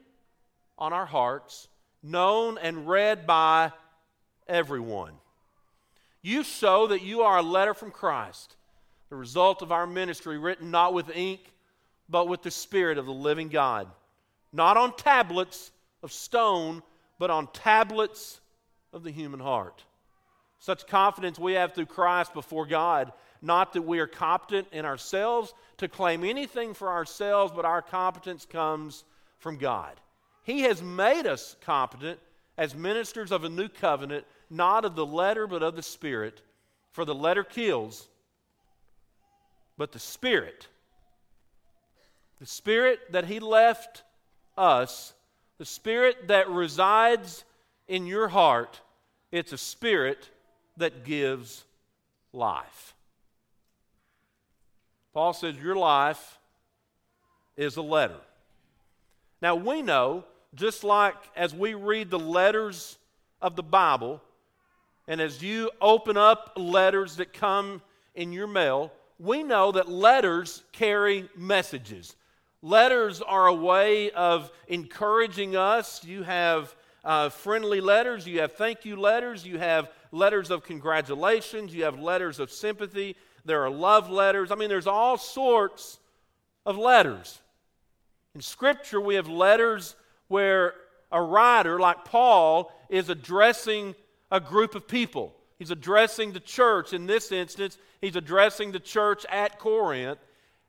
on 0.77 0.93
our 0.93 1.05
hearts, 1.05 1.67
known 2.03 2.57
and 2.57 2.87
read 2.87 3.25
by 3.25 3.71
everyone. 4.47 5.13
You 6.21 6.43
show 6.43 6.87
that 6.87 7.01
you 7.01 7.21
are 7.21 7.37
a 7.37 7.43
letter 7.43 7.73
from 7.73 7.91
Christ, 7.91 8.55
the 9.09 9.15
result 9.15 9.61
of 9.61 9.71
our 9.71 9.87
ministry, 9.87 10.37
written 10.37 10.71
not 10.71 10.93
with 10.93 11.09
ink, 11.15 11.39
but 12.07 12.27
with 12.27 12.43
the 12.43 12.51
Spirit 12.51 12.97
of 12.97 13.05
the 13.05 13.11
living 13.11 13.49
God. 13.49 13.87
Not 14.51 14.77
on 14.77 14.95
tablets 14.95 15.71
of 16.03 16.11
stone, 16.11 16.81
but 17.17 17.29
on 17.29 17.47
tablets 17.47 18.41
of 18.93 19.03
the 19.03 19.11
human 19.11 19.39
heart. 19.39 19.83
Such 20.59 20.87
confidence 20.87 21.39
we 21.39 21.53
have 21.53 21.73
through 21.73 21.85
Christ 21.85 22.33
before 22.33 22.65
God. 22.65 23.11
Not 23.41 23.73
that 23.73 23.83
we 23.83 23.99
are 23.99 24.07
competent 24.07 24.67
in 24.71 24.85
ourselves 24.85 25.53
to 25.77 25.87
claim 25.87 26.25
anything 26.25 26.73
for 26.73 26.89
ourselves, 26.89 27.53
but 27.55 27.65
our 27.65 27.81
competence 27.81 28.45
comes 28.45 29.05
from 29.37 29.57
God. 29.57 29.99
He 30.43 30.61
has 30.61 30.83
made 30.83 31.25
us 31.25 31.55
competent 31.61 32.19
as 32.57 32.75
ministers 32.75 33.31
of 33.31 33.45
a 33.45 33.49
new 33.49 33.69
covenant, 33.69 34.25
not 34.49 34.83
of 34.83 34.95
the 34.95 35.05
letter, 35.05 35.47
but 35.47 35.63
of 35.63 35.77
the 35.77 35.81
Spirit. 35.81 36.41
For 36.91 37.05
the 37.05 37.15
letter 37.15 37.45
kills, 37.45 38.09
but 39.77 39.93
the 39.93 39.99
Spirit, 39.99 40.67
the 42.39 42.45
Spirit 42.45 42.99
that 43.11 43.25
He 43.25 43.39
left 43.39 44.03
us, 44.57 45.13
the 45.57 45.65
Spirit 45.65 46.27
that 46.27 46.49
resides 46.49 47.45
in 47.87 48.05
your 48.05 48.27
heart, 48.27 48.81
it's 49.31 49.53
a 49.53 49.57
Spirit 49.57 50.29
that 50.79 51.03
gives 51.03 51.63
life. 52.33 52.95
Paul 55.13 55.33
says, 55.33 55.55
Your 55.57 55.75
life 55.75 56.39
is 57.57 57.77
a 57.77 57.81
letter. 57.81 58.19
Now, 59.41 59.55
we 59.55 59.81
know, 59.81 60.25
just 60.55 60.83
like 60.83 61.15
as 61.35 61.53
we 61.53 61.73
read 61.73 62.09
the 62.09 62.19
letters 62.19 62.97
of 63.41 63.55
the 63.55 63.63
Bible, 63.63 64.21
and 65.07 65.21
as 65.21 65.41
you 65.41 65.71
open 65.81 66.17
up 66.17 66.53
letters 66.55 67.15
that 67.17 67.33
come 67.33 67.81
in 68.15 68.31
your 68.31 68.47
mail, 68.47 68.91
we 69.17 69.43
know 69.43 69.71
that 69.71 69.89
letters 69.89 70.63
carry 70.71 71.29
messages. 71.35 72.15
Letters 72.61 73.21
are 73.21 73.47
a 73.47 73.53
way 73.53 74.11
of 74.11 74.51
encouraging 74.67 75.55
us. 75.55 76.03
You 76.03 76.23
have 76.23 76.75
uh, 77.03 77.29
friendly 77.29 77.81
letters, 77.81 78.27
you 78.27 78.41
have 78.41 78.53
thank 78.53 78.85
you 78.85 78.97
letters, 78.97 79.45
you 79.45 79.57
have 79.57 79.89
letters 80.11 80.49
of 80.51 80.63
congratulations, 80.63 81.73
you 81.73 81.83
have 81.83 81.99
letters 81.99 82.39
of 82.39 82.51
sympathy, 82.51 83.15
there 83.45 83.63
are 83.63 83.69
love 83.69 84.09
letters. 84.09 84.51
I 84.51 84.55
mean, 84.55 84.69
there's 84.69 84.87
all 84.87 85.17
sorts 85.17 85.99
of 86.65 86.77
letters. 86.77 87.39
In 88.35 88.41
Scripture, 88.41 89.01
we 89.01 89.15
have 89.15 89.27
letters 89.27 89.95
where 90.27 90.73
a 91.11 91.21
writer 91.21 91.79
like 91.79 92.05
Paul 92.05 92.71
is 92.89 93.09
addressing 93.09 93.95
a 94.31 94.39
group 94.39 94.75
of 94.75 94.87
people. 94.87 95.33
He's 95.57 95.71
addressing 95.71 96.31
the 96.31 96.39
church. 96.39 96.93
In 96.93 97.05
this 97.05 97.31
instance, 97.31 97.77
he's 98.01 98.15
addressing 98.15 98.71
the 98.71 98.79
church 98.79 99.25
at 99.29 99.59
Corinth. 99.59 100.19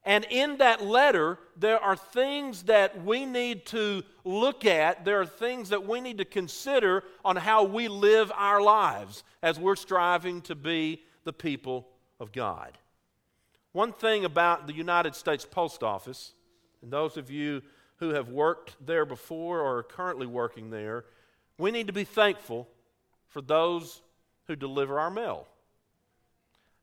And 0.05 0.25
in 0.31 0.59
that 0.59 0.83
letter, 0.83 1.39
there 1.57 1.79
are 1.79 1.97
things 1.97 2.65
that 2.65 3.05
we 3.05 3.27
need 3.27 3.67
to 3.67 4.03
look 4.25 4.65
at. 4.65 5.05
There 5.05 5.21
are 5.21 5.27
things 5.27 5.69
that 5.69 5.87
we 5.87 6.01
need 6.01 6.19
to 6.19 6.25
consider 6.25 7.05
on 7.25 7.37
how 7.37 7.65
we 7.65 7.89
live 7.89 8.33
our 8.35 8.63
lives 8.63 9.25
as 9.43 9.59
we're 9.59 9.77
striving 9.77 10.41
to 10.43 10.55
be 10.55 11.03
the 11.25 11.35
people 11.35 11.87
of 12.19 12.33
God. 12.33 12.79
One 13.73 13.93
thing 13.93 14.25
about 14.25 14.67
the 14.67 14.73
United 14.73 15.15
States 15.15 15.45
Post 15.45 15.83
Office, 15.83 16.33
and 16.83 16.91
those 16.91 17.17
of 17.17 17.31
you 17.31 17.63
who 17.97 18.11
have 18.15 18.31
worked 18.31 18.77
there 18.85 19.05
before 19.05 19.61
or 19.61 19.79
are 19.79 19.83
currently 19.83 20.27
working 20.27 20.71
there, 20.71 21.05
we 21.59 21.71
need 21.71 21.87
to 21.87 21.93
be 21.93 22.05
thankful 22.05 22.67
for 23.29 23.43
those 23.43 24.01
who 24.47 24.57
deliver 24.57 24.99
our 24.99 25.11
mail. 25.11 25.47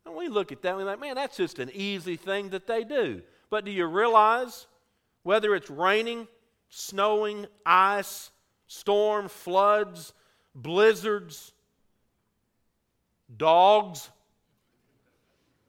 And 0.07 0.15
we 0.15 0.29
look 0.29 0.53
at 0.53 0.61
that 0.61 0.69
and 0.69 0.77
we're 0.77 0.85
like, 0.85 1.01
man, 1.01 1.15
that's 1.15 1.35
just 1.35 1.59
an 1.59 1.69
easy 1.73 2.15
thing 2.15 2.49
that 2.51 2.65
they 2.65 2.85
do. 2.85 3.21
But 3.49 3.65
do 3.65 3.71
you 3.71 3.85
realize 3.85 4.65
whether 5.23 5.53
it's 5.53 5.69
raining, 5.69 6.29
snowing, 6.69 7.45
ice, 7.65 8.31
storm, 8.67 9.27
floods, 9.27 10.13
blizzards, 10.55 11.51
dogs? 13.35 14.09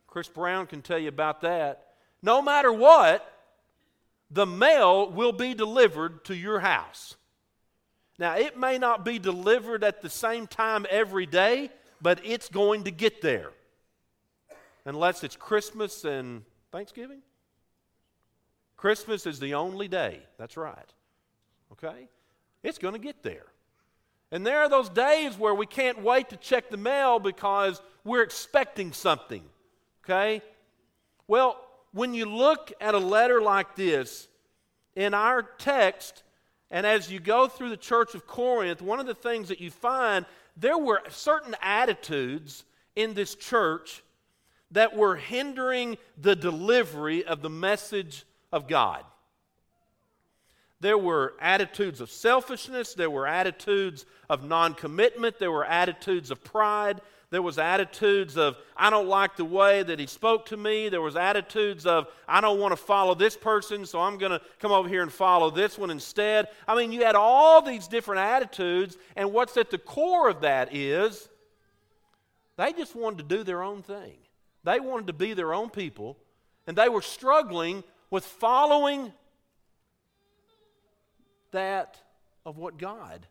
Chris 0.07 0.28
Brown 0.28 0.68
can 0.68 0.83
tell 0.83 1.00
you 1.00 1.09
about 1.09 1.40
that. 1.40 1.95
No 2.23 2.40
matter 2.40 2.73
what, 2.73 3.28
the 4.30 4.47
mail 4.47 5.11
will 5.11 5.33
be 5.33 5.52
delivered 5.52 6.25
to 6.26 6.37
your 6.37 6.61
house. 6.61 7.16
Now, 8.21 8.37
it 8.37 8.57
may 8.57 8.78
not 8.78 9.04
be 9.04 9.18
delivered 9.18 9.83
at 9.83 10.00
the 10.00 10.11
same 10.11 10.47
time 10.47 10.87
every 10.88 11.26
day, 11.26 11.71
but 12.00 12.21
it's 12.25 12.49
going 12.49 12.85
to 12.85 12.92
get 12.92 13.21
there 13.21 13.50
unless 14.88 15.23
it's 15.23 15.37
Christmas 15.37 16.04
and 16.04 16.42
Thanksgiving. 16.73 17.21
Christmas 18.78 19.26
is 19.26 19.38
the 19.38 19.52
only 19.52 19.87
day. 19.87 20.23
That's 20.38 20.57
right. 20.57 20.92
Okay? 21.73 22.09
It's 22.62 22.78
going 22.78 22.95
to 22.95 23.00
get 23.00 23.23
there. 23.23 23.45
And 24.33 24.47
there 24.47 24.61
are 24.61 24.68
those 24.68 24.88
days 24.88 25.38
where 25.38 25.54
we 25.54 25.66
can't 25.66 26.02
wait 26.02 26.30
to 26.30 26.37
check 26.38 26.71
the 26.71 26.78
mail 26.78 27.18
because 27.18 27.83
we're 28.02 28.23
expecting 28.23 28.92
something. 28.92 29.42
Okay? 30.04 30.40
Well, 31.26 31.61
when 31.92 32.14
you 32.14 32.25
look 32.25 32.73
at 32.80 32.95
a 32.95 32.99
letter 32.99 33.42
like 33.42 33.76
this, 33.76 34.26
in 34.97 35.12
our 35.12 35.42
text, 35.42 36.23
and 36.71 36.87
as 36.87 37.12
you 37.12 37.21
go 37.21 37.47
through 37.47 37.68
the 37.71 37.76
church 37.76 38.14
of 38.14 38.26
Corinth, 38.26 38.80
one 38.80 39.00
of 39.00 39.07
the 39.07 39.14
things 39.14 39.49
that 39.49 39.61
you 39.61 39.71
find, 39.71 40.25
there 40.57 40.78
were 40.78 41.02
certain 41.11 41.54
attitudes 41.61 42.64
in 42.97 43.12
this 43.12 43.35
church 43.35 44.02
that 44.72 44.96
were 44.96 45.16
hindering 45.16 45.96
the 46.16 46.37
delivery 46.37 47.25
of 47.25 47.42
the 47.42 47.50
message 47.50 48.25
of 48.52 48.68
God. 48.68 49.04
There 50.80 50.98
were 50.98 51.34
attitudes 51.40 52.00
of 52.00 52.10
selfishness, 52.10 52.94
there 52.94 53.10
were 53.10 53.26
attitudes 53.26 54.06
of 54.28 54.44
non 54.44 54.75
commitment, 54.75 55.38
there 55.38 55.50
were 55.50 55.64
attitudes 55.64 56.30
of 56.30 56.44
pride, 56.44 57.00
there 57.30 57.42
was 57.42 57.58
attitudes 57.58 58.38
of 58.38 58.56
I 58.76 58.88
don't 58.88 59.08
like 59.08 59.37
the 59.37 59.44
way 59.44 59.82
that 59.82 59.98
he 59.98 60.06
spoke 60.06 60.46
to 60.46 60.56
me, 60.56 60.88
there 60.88 61.00
was 61.00 61.16
attitudes 61.16 61.84
of 61.84 62.06
I 62.28 62.40
don't 62.40 62.60
want 62.60 62.72
to 62.72 62.76
follow 62.76 63.14
this 63.14 63.37
person, 63.37 63.87
so 63.87 64.00
I'm 64.00 64.18
going 64.18 64.30
to 64.30 64.40
come 64.60 64.70
over 64.70 64.88
here 64.88 65.02
and 65.02 65.12
follow 65.12 65.50
this 65.50 65.76
one 65.76 65.90
instead. 65.90 66.46
I 66.68 66.76
mean, 66.76 66.92
you 66.92 67.04
had 67.04 67.16
all 67.16 67.60
these 67.60 67.88
different 67.88 68.20
attitudes, 68.20 68.96
and 69.16 69.32
what's 69.32 69.56
at 69.56 69.70
the 69.70 69.78
core 69.78 70.28
of 70.28 70.42
that 70.42 70.75
is 70.75 71.28
they 72.56 72.72
just 72.72 72.94
wanted 72.94 73.28
to 73.28 73.37
do 73.37 73.42
their 73.42 73.64
own 73.64 73.82
thing. 73.82 74.14
They 74.65 74.81
wanted 74.81 75.07
to 75.09 75.12
be 75.12 75.35
their 75.35 75.55
own 75.55 75.71
people, 75.71 76.19
and 76.67 76.77
they 76.77 76.88
were 76.88 77.03
struggling 77.03 77.85
with 78.11 78.25
following 78.25 79.12
that 81.50 81.99
of 82.45 82.59
what 82.59 82.79
God 82.79 83.27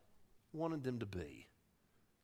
wanted 0.54 0.84
them 0.84 1.00
to 1.00 1.06
be. 1.06 1.48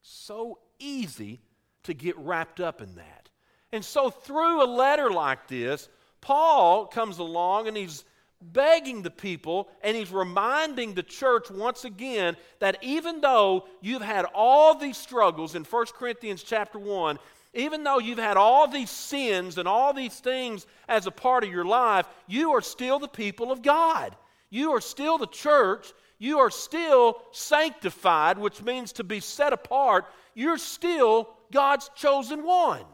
So 0.01 0.59
easy 0.79 1.41
to 1.83 1.93
get 1.93 2.17
wrapped 2.17 2.59
up 2.59 2.81
in 2.81 2.95
that. 2.95 3.29
And 3.71 3.83
so, 3.83 4.09
through 4.09 4.63
a 4.63 4.69
letter 4.69 5.09
like 5.09 5.47
this, 5.47 5.89
Paul 6.21 6.87
comes 6.87 7.17
along 7.17 7.67
and 7.67 7.75
he's 7.75 8.05
begging 8.41 9.01
the 9.01 9.11
people 9.11 9.69
and 9.81 9.95
he's 9.95 10.11
reminding 10.11 10.93
the 10.93 11.03
church 11.03 11.49
once 11.49 11.85
again 11.85 12.35
that 12.59 12.77
even 12.81 13.21
though 13.21 13.67
you've 13.81 14.01
had 14.01 14.25
all 14.33 14.75
these 14.75 14.97
struggles 14.97 15.55
in 15.55 15.63
1 15.63 15.85
Corinthians 15.97 16.43
chapter 16.43 16.77
1, 16.77 17.17
even 17.53 17.83
though 17.83 17.99
you've 17.99 18.17
had 18.17 18.37
all 18.37 18.67
these 18.67 18.89
sins 18.89 19.57
and 19.57 19.67
all 19.67 19.93
these 19.93 20.19
things 20.19 20.65
as 20.87 21.05
a 21.05 21.11
part 21.11 21.43
of 21.43 21.51
your 21.51 21.65
life, 21.65 22.07
you 22.27 22.51
are 22.51 22.61
still 22.61 22.99
the 22.99 23.07
people 23.07 23.51
of 23.51 23.61
God. 23.61 24.15
You 24.49 24.71
are 24.71 24.81
still 24.81 25.17
the 25.17 25.27
church. 25.27 25.93
You 26.17 26.39
are 26.39 26.49
still 26.49 27.21
sanctified, 27.31 28.37
which 28.37 28.61
means 28.61 28.93
to 28.93 29.03
be 29.03 29.19
set 29.19 29.53
apart. 29.53 30.05
You're 30.33 30.57
still 30.57 31.29
God's 31.51 31.89
chosen 31.95 32.43
one. 32.43 32.85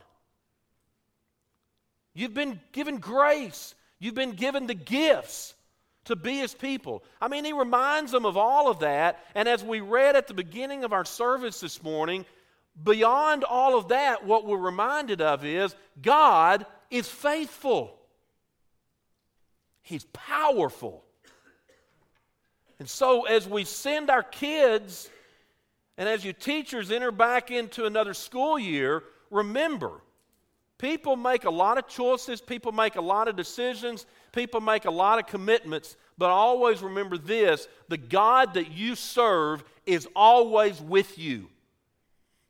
You've 2.13 2.34
been 2.34 2.60
given 2.74 2.98
grace, 2.98 3.75
you've 4.00 4.16
been 4.16 4.32
given 4.34 4.68
the 4.68 4.74
gifts 4.74 5.54
to 6.06 6.16
be 6.16 6.39
his 6.39 6.54
people. 6.54 7.04
I 7.22 7.28
mean, 7.28 7.46
he 7.46 7.54
reminds 7.54 8.12
them 8.12 8.25
of 8.25 8.36
all 8.36 8.70
of 8.70 8.80
that. 8.80 9.24
And 9.36 9.48
as 9.48 9.63
we 9.63 9.80
read 9.80 10.16
at 10.16 10.28
the 10.28 10.34
beginning 10.34 10.84
of 10.84 10.92
our 10.92 11.06
service 11.06 11.60
this 11.60 11.84
morning, 11.84 12.25
beyond 12.83 13.43
all 13.43 13.77
of 13.77 13.89
that, 13.89 14.25
what 14.25 14.45
we're 14.45 14.57
reminded 14.57 15.21
of 15.21 15.43
is 15.43 15.75
God 16.01 16.65
is 16.89 17.07
faithful, 17.07 17.95
He's 19.81 20.05
powerful. 20.05 21.03
And 22.79 22.89
so, 22.89 23.25
as 23.25 23.48
we 23.48 23.65
send 23.65 24.09
our 24.09 24.24
kids 24.24 25.09
and 25.98 26.07
as 26.07 26.24
you 26.24 26.31
teachers 26.31 26.91
enter 26.91 27.12
back 27.12 27.51
into 27.51 27.86
another 27.86 28.13
school 28.13 28.57
year, 28.57 29.03
remember 29.29 30.01
people 30.77 31.17
make 31.17 31.43
a 31.43 31.50
lot 31.50 31.77
of 31.77 31.88
choices, 31.89 32.39
people 32.39 32.71
make 32.71 32.95
a 32.95 33.01
lot 33.01 33.27
of 33.27 33.36
decisions, 33.36 34.05
people 34.31 34.62
make 34.62 34.86
a 34.86 34.91
lot 34.91 35.19
of 35.19 35.27
commitments, 35.27 35.98
but 36.17 36.29
always 36.29 36.81
remember 36.81 37.17
this 37.17 37.67
the 37.89 37.98
God 37.98 38.53
that 38.53 38.71
you 38.71 38.95
serve 38.95 39.63
is 39.86 40.07
always 40.15 40.79
with 40.79 41.17
you. 41.17 41.50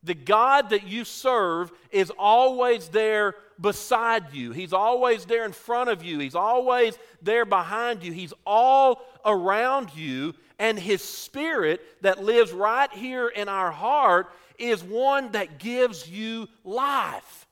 The 0.04 0.16
God 0.16 0.70
that 0.70 0.88
you 0.88 1.04
serve 1.04 1.72
is 1.92 2.12
always 2.18 2.88
there 2.88 3.36
beside 3.60 4.34
you. 4.34 4.52
He's 4.52 4.72
always 4.72 5.26
there 5.26 5.46
in 5.46 5.52
front 5.52 5.90
of 5.90 6.04
you. 6.04 6.20
He's 6.20 6.36
always 6.36 6.98
there 7.22 7.46
behind 7.46 8.04
you. 8.04 8.14
He's 8.14 8.34
all 8.46 9.02
around 9.26 9.94
you. 9.96 10.36
And 10.58 10.80
His 10.80 11.04
Spirit 11.04 11.82
that 12.02 12.24
lives 12.24 12.52
right 12.52 12.92
here 12.94 13.28
in 13.28 13.50
our 13.50 13.72
heart 13.72 14.32
is 14.58 14.84
one 14.84 15.32
that 15.32 15.60
gives 15.60 16.10
you 16.10 16.48
life 16.64 17.48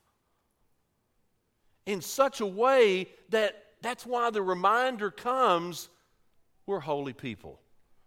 in 1.86 2.02
such 2.02 2.42
a 2.42 2.46
way 2.46 3.08
that 3.30 3.64
that's 3.82 4.06
why 4.06 4.30
the 4.30 4.42
reminder 4.42 5.10
comes 5.10 5.90
we're 6.66 6.82
holy 6.82 7.14
people 7.14 7.60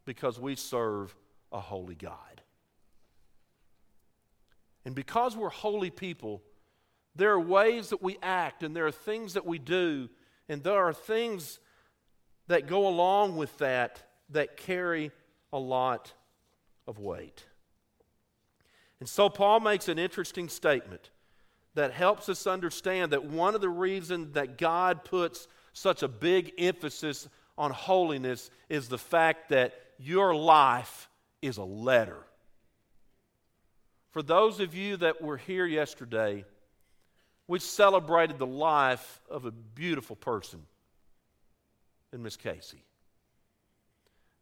because 0.04 0.38
we 0.38 0.54
serve 0.54 1.14
a 1.50 1.60
holy 1.60 1.94
God. 1.94 2.29
And 4.84 4.94
because 4.94 5.36
we're 5.36 5.50
holy 5.50 5.90
people, 5.90 6.42
there 7.14 7.32
are 7.32 7.40
ways 7.40 7.90
that 7.90 8.02
we 8.02 8.18
act 8.22 8.62
and 8.62 8.74
there 8.74 8.86
are 8.86 8.92
things 8.92 9.34
that 9.34 9.46
we 9.46 9.58
do, 9.58 10.08
and 10.48 10.62
there 10.62 10.78
are 10.78 10.92
things 10.92 11.60
that 12.46 12.66
go 12.66 12.88
along 12.88 13.36
with 13.36 13.56
that 13.58 14.02
that 14.30 14.56
carry 14.56 15.10
a 15.52 15.58
lot 15.58 16.12
of 16.86 16.98
weight. 16.98 17.44
And 19.00 19.08
so 19.08 19.28
Paul 19.28 19.60
makes 19.60 19.88
an 19.88 19.98
interesting 19.98 20.48
statement 20.48 21.10
that 21.74 21.92
helps 21.92 22.28
us 22.28 22.46
understand 22.46 23.12
that 23.12 23.24
one 23.24 23.54
of 23.54 23.60
the 23.60 23.68
reasons 23.68 24.34
that 24.34 24.58
God 24.58 25.04
puts 25.04 25.46
such 25.72 26.02
a 26.02 26.08
big 26.08 26.52
emphasis 26.58 27.28
on 27.56 27.70
holiness 27.70 28.50
is 28.68 28.88
the 28.88 28.98
fact 28.98 29.50
that 29.50 29.74
your 29.98 30.34
life 30.34 31.08
is 31.42 31.56
a 31.56 31.64
letter. 31.64 32.24
For 34.10 34.22
those 34.22 34.60
of 34.60 34.74
you 34.74 34.96
that 34.98 35.22
were 35.22 35.36
here 35.36 35.66
yesterday, 35.66 36.44
we 37.46 37.58
celebrated 37.58 38.38
the 38.38 38.46
life 38.46 39.20
of 39.30 39.44
a 39.44 39.50
beautiful 39.50 40.16
person 40.16 40.60
in 42.12 42.22
Miss 42.22 42.36
Casey. 42.36 42.84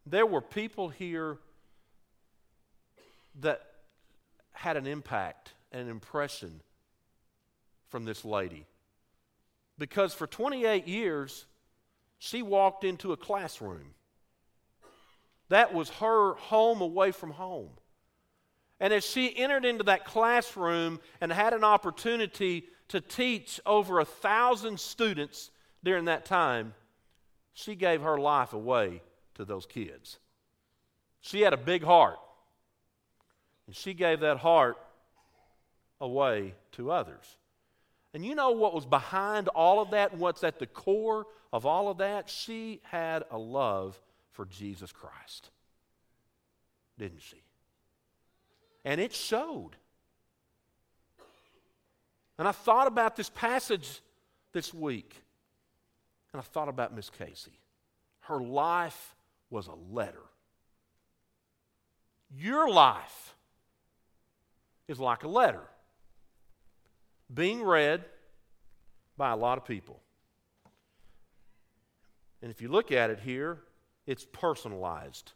There 0.06 0.26
were 0.26 0.40
people 0.40 0.88
here 0.88 1.38
that 3.40 3.62
had 4.52 4.76
an 4.76 4.86
impact 4.86 5.52
an 5.72 5.88
impression 5.88 6.60
from 7.88 8.04
this 8.04 8.24
lady. 8.24 8.66
Because 9.78 10.14
for 10.14 10.26
28 10.26 10.88
years, 10.88 11.46
she 12.18 12.42
walked 12.42 12.84
into 12.84 13.12
a 13.12 13.16
classroom. 13.16 13.94
That 15.48 15.72
was 15.72 15.88
her 15.90 16.34
home 16.34 16.80
away 16.80 17.12
from 17.12 17.30
home. 17.30 17.70
And 18.80 18.92
as 18.92 19.04
she 19.04 19.36
entered 19.36 19.64
into 19.64 19.84
that 19.84 20.04
classroom 20.04 21.00
and 21.20 21.32
had 21.32 21.52
an 21.52 21.64
opportunity 21.64 22.64
to 22.88 23.00
teach 23.00 23.60
over 23.66 23.98
a 23.98 24.04
thousand 24.04 24.78
students 24.78 25.50
during 25.82 26.06
that 26.06 26.24
time, 26.24 26.74
she 27.52 27.74
gave 27.74 28.02
her 28.02 28.18
life 28.18 28.52
away 28.52 29.02
to 29.34 29.44
those 29.44 29.66
kids. 29.66 30.18
She 31.20 31.40
had 31.40 31.52
a 31.52 31.58
big 31.58 31.82
heart, 31.82 32.18
and 33.66 33.74
she 33.74 33.94
gave 33.94 34.20
that 34.20 34.38
heart 34.38 34.76
away 36.00 36.54
to 36.72 36.92
others. 36.92 37.36
And 38.14 38.24
you 38.24 38.34
know 38.34 38.52
what 38.52 38.74
was 38.74 38.86
behind 38.86 39.48
all 39.48 39.80
of 39.80 39.90
that 39.90 40.12
and 40.12 40.20
what's 40.20 40.44
at 40.44 40.58
the 40.58 40.66
core 40.66 41.26
of 41.52 41.66
all 41.66 41.88
of 41.88 41.98
that? 41.98 42.30
She 42.30 42.80
had 42.84 43.24
a 43.30 43.38
love 43.38 44.00
for 44.30 44.44
Jesus 44.46 44.92
Christ, 44.92 45.50
didn't 46.96 47.22
she? 47.22 47.42
And 48.88 49.02
it 49.02 49.12
showed. 49.12 49.72
And 52.38 52.48
I 52.48 52.52
thought 52.52 52.86
about 52.86 53.16
this 53.16 53.28
passage 53.28 54.00
this 54.52 54.72
week, 54.72 55.14
and 56.32 56.40
I 56.40 56.42
thought 56.42 56.70
about 56.70 56.96
Miss 56.96 57.10
Casey. 57.10 57.60
Her 58.20 58.40
life 58.40 59.14
was 59.50 59.66
a 59.66 59.74
letter. 59.94 60.22
Your 62.34 62.70
life 62.70 63.34
is 64.88 64.98
like 64.98 65.22
a 65.22 65.28
letter 65.28 65.64
being 67.34 67.62
read 67.62 68.06
by 69.18 69.32
a 69.32 69.36
lot 69.36 69.58
of 69.58 69.66
people. 69.66 70.00
And 72.40 72.50
if 72.50 72.62
you 72.62 72.68
look 72.68 72.90
at 72.90 73.10
it 73.10 73.20
here, 73.20 73.58
it's 74.06 74.24
personalized. 74.24 75.32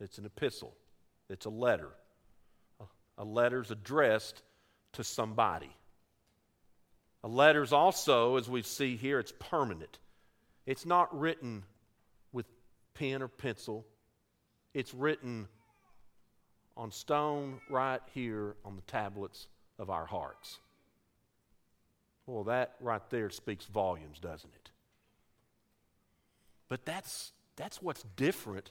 It's 0.00 0.16
an 0.16 0.24
epistle, 0.24 0.74
it's 1.28 1.44
a 1.44 1.50
letter 1.50 1.90
a 3.18 3.24
letter's 3.24 3.70
addressed 3.70 4.42
to 4.92 5.04
somebody. 5.04 5.70
A 7.24 7.28
letter's 7.28 7.72
also, 7.72 8.36
as 8.36 8.48
we 8.48 8.62
see 8.62 8.96
here, 8.96 9.18
it's 9.18 9.32
permanent. 9.38 9.98
It's 10.66 10.86
not 10.86 11.18
written 11.18 11.64
with 12.32 12.46
pen 12.94 13.22
or 13.22 13.28
pencil. 13.28 13.84
It's 14.72 14.94
written 14.94 15.48
on 16.76 16.92
stone 16.92 17.60
right 17.68 18.00
here 18.14 18.54
on 18.64 18.76
the 18.76 18.82
tablets 18.82 19.48
of 19.78 19.90
our 19.90 20.06
hearts. 20.06 20.58
Well, 22.26 22.44
that 22.44 22.76
right 22.80 23.02
there 23.10 23.30
speaks 23.30 23.64
volumes, 23.64 24.20
doesn't 24.20 24.50
it? 24.54 24.70
But 26.68 26.84
that's, 26.84 27.32
that's 27.56 27.82
what's 27.82 28.04
different 28.16 28.70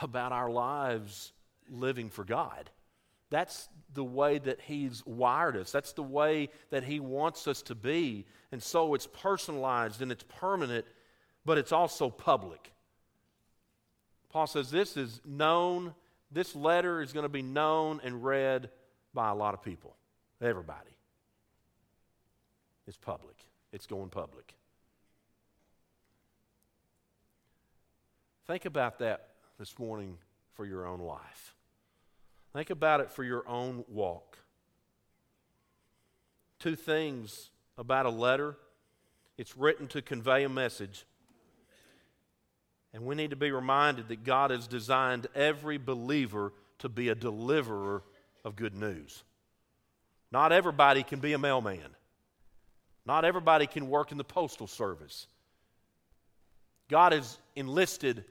about 0.00 0.32
our 0.32 0.50
lives 0.50 1.32
living 1.70 2.10
for 2.10 2.24
God. 2.24 2.70
That's 3.30 3.68
the 3.92 4.04
way 4.04 4.38
that 4.38 4.60
He's 4.60 5.04
wired 5.04 5.56
us. 5.56 5.72
That's 5.72 5.92
the 5.92 6.02
way 6.02 6.50
that 6.70 6.84
He 6.84 7.00
wants 7.00 7.48
us 7.48 7.62
to 7.62 7.74
be. 7.74 8.26
And 8.52 8.62
so 8.62 8.94
it's 8.94 9.06
personalized 9.06 10.02
and 10.02 10.12
it's 10.12 10.24
permanent, 10.28 10.84
but 11.44 11.58
it's 11.58 11.72
also 11.72 12.10
public. 12.10 12.72
Paul 14.30 14.46
says 14.46 14.70
this 14.70 14.96
is 14.96 15.20
known, 15.24 15.94
this 16.30 16.54
letter 16.54 17.00
is 17.00 17.12
going 17.12 17.24
to 17.24 17.30
be 17.30 17.42
known 17.42 18.00
and 18.04 18.22
read 18.22 18.70
by 19.14 19.30
a 19.30 19.34
lot 19.34 19.54
of 19.54 19.62
people, 19.62 19.96
everybody. 20.40 20.90
It's 22.86 22.98
public, 22.98 23.36
it's 23.72 23.86
going 23.86 24.10
public. 24.10 24.54
Think 28.46 28.64
about 28.64 29.00
that 29.00 29.30
this 29.58 29.76
morning 29.76 30.18
for 30.54 30.64
your 30.64 30.86
own 30.86 31.00
life. 31.00 31.55
Think 32.56 32.70
about 32.70 33.00
it 33.00 33.10
for 33.10 33.22
your 33.22 33.46
own 33.46 33.84
walk. 33.86 34.38
Two 36.58 36.74
things 36.74 37.50
about 37.76 38.06
a 38.06 38.10
letter 38.10 38.56
it's 39.36 39.58
written 39.58 39.88
to 39.88 40.00
convey 40.00 40.42
a 40.42 40.48
message. 40.48 41.04
And 42.94 43.04
we 43.04 43.14
need 43.14 43.28
to 43.28 43.36
be 43.36 43.50
reminded 43.50 44.08
that 44.08 44.24
God 44.24 44.52
has 44.52 44.66
designed 44.66 45.26
every 45.34 45.76
believer 45.76 46.54
to 46.78 46.88
be 46.88 47.10
a 47.10 47.14
deliverer 47.14 48.02
of 48.42 48.56
good 48.56 48.74
news. 48.74 49.22
Not 50.32 50.50
everybody 50.50 51.02
can 51.02 51.20
be 51.20 51.34
a 51.34 51.38
mailman. 51.38 51.94
Not 53.04 53.26
everybody 53.26 53.66
can 53.66 53.90
work 53.90 54.12
in 54.12 54.16
the 54.16 54.24
postal 54.24 54.66
service. 54.66 55.26
God 56.88 57.12
has 57.12 57.36
enlisted 57.54 58.24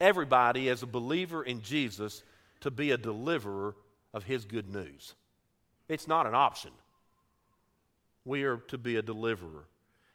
everybody 0.00 0.68
as 0.68 0.84
a 0.84 0.86
believer 0.86 1.42
in 1.42 1.62
Jesus 1.62 2.22
to 2.62 2.70
be 2.70 2.90
a 2.90 2.98
deliverer 2.98 3.76
of 4.12 4.24
his 4.24 4.44
good 4.44 4.72
news. 4.72 5.14
It's 5.88 6.08
not 6.08 6.26
an 6.26 6.34
option. 6.34 6.70
We 8.24 8.44
are 8.44 8.58
to 8.68 8.78
be 8.78 8.96
a 8.96 9.02
deliverer. 9.02 9.66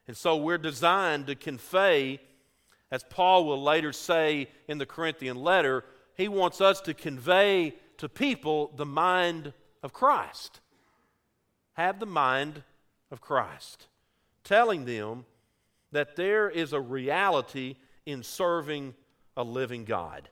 And 0.07 0.15
so 0.15 0.38
we're 0.38 0.57
designed 0.57 1.27
to 1.27 1.36
convey, 1.36 2.19
as 2.89 3.03
Paul 3.03 3.45
will 3.45 3.62
later 3.62 3.91
say 3.91 4.47
in 4.67 4.77
the 4.77 4.86
Corinthian 4.86 5.38
letter, 5.38 5.83
he 6.15 6.27
wants 6.27 6.62
us 6.62 6.81
to 6.81 6.93
convey 6.93 7.75
to 7.97 8.10
people 8.10 8.71
the 8.75 8.86
mind 8.86 9.53
of 9.83 9.93
Christ. 9.93 10.62
Have 11.73 11.99
the 11.99 12.05
mind 12.05 12.63
of 13.12 13.21
Christ. 13.21 13.88
Telling 14.43 14.86
them 14.86 15.25
that 15.91 16.15
there 16.15 16.49
is 16.49 16.73
a 16.73 16.79
reality 16.79 17.75
in 18.05 18.23
serving 18.23 18.95
a 19.36 19.43
living 19.43 19.83
God. 19.83 20.29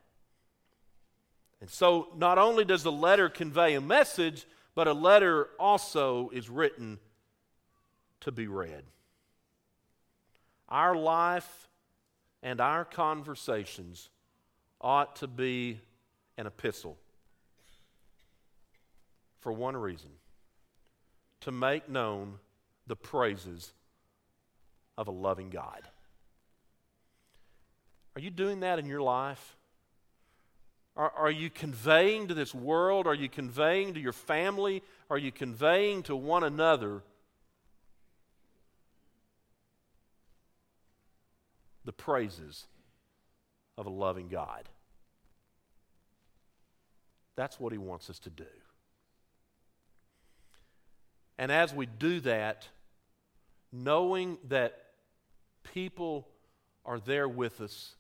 And 1.66 1.72
so, 1.72 2.10
not 2.16 2.38
only 2.38 2.64
does 2.64 2.84
the 2.84 2.92
letter 2.92 3.28
convey 3.28 3.74
a 3.74 3.82
message, 3.82 4.46
but 4.76 4.88
a 4.88 4.94
letter 4.94 5.48
also 5.60 6.30
is 6.30 6.48
written 6.48 7.00
to 8.20 8.32
be 8.32 8.46
read. 8.46 8.84
Our 10.70 10.96
life 10.96 11.68
and 12.44 12.62
our 12.62 12.86
conversations 12.86 14.12
ought 14.80 15.16
to 15.16 15.28
be 15.28 15.80
an 16.38 16.46
epistle 16.46 17.00
for 19.40 19.52
one 19.52 19.76
reason 19.76 20.12
to 21.42 21.52
make 21.52 21.90
known 21.90 22.38
the 22.86 22.96
praises 22.96 23.74
of 25.00 25.08
a 25.08 25.12
loving 25.12 25.50
God. 25.50 25.82
Are 28.16 28.22
you 28.22 28.30
doing 28.30 28.60
that 28.60 28.78
in 28.78 28.86
your 28.86 29.02
life? 29.02 29.58
Are, 30.98 31.12
are 31.12 31.32
you 31.32 31.50
conveying 31.50 32.28
to 32.30 32.34
this 32.34 32.54
world? 32.54 33.06
Are 33.08 33.14
you 33.14 33.28
conveying 33.30 33.94
to 33.96 34.00
your 34.00 34.14
family? 34.14 34.82
Are 35.10 35.18
you 35.18 35.32
conveying 35.32 36.04
to 36.04 36.16
one 36.16 36.44
another 36.44 37.02
the 41.84 41.92
praises 41.92 42.66
of 43.78 43.86
a 43.86 43.90
loving 43.90 44.30
God? 44.30 44.70
That's 47.36 47.60
what 47.60 47.74
He 47.74 47.78
wants 47.78 48.10
us 48.10 48.20
to 48.20 48.30
do. 48.30 48.46
And 51.38 51.52
as 51.52 51.74
we 51.74 51.86
do 51.86 52.22
that, 52.22 52.70
knowing 53.74 54.38
that 54.48 54.86
people 55.74 56.28
are 56.86 57.00
there 57.00 57.28
with 57.28 57.60
us 57.60 57.96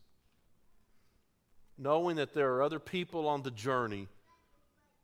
knowing 1.77 2.17
that 2.17 2.33
there 2.33 2.53
are 2.55 2.63
other 2.63 2.79
people 2.79 3.27
on 3.27 3.43
the 3.43 3.51
journey 3.51 4.07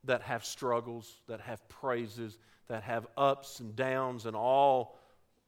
that 0.06 0.22
have 0.24 0.46
struggles, 0.46 1.22
that 1.28 1.42
have 1.42 1.68
praises, 1.70 2.38
that 2.68 2.84
have 2.84 3.06
ups 3.18 3.60
and 3.60 3.76
downs 3.76 4.26
and 4.26 4.36
all, 4.36 4.98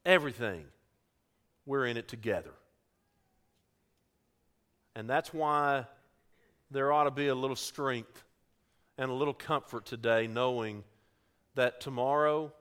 everything. 0.05 0.65
We're 1.65 1.85
in 1.85 1.97
it 1.97 2.07
together. 2.07 2.51
And 4.95 5.09
that's 5.09 5.33
why 5.33 5.85
there 6.69 6.91
ought 6.91 7.05
to 7.05 7.11
be 7.11 7.27
a 7.27 7.35
little 7.35 7.55
strength 7.55 8.23
and 8.97 9.09
a 9.09 9.13
little 9.13 9.33
comfort 9.33 9.85
today 9.85 10.27
knowing 10.27 10.83
that 11.55 11.81
tomorrow, 11.81 12.51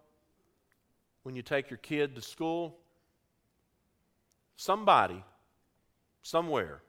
when 1.25 1.37
you 1.37 1.42
take 1.42 1.70
your 1.70 1.79
kid 1.79 2.14
to 2.14 2.22
school, 2.22 2.79
somebody, 4.57 5.22
somewhere, 6.22 6.83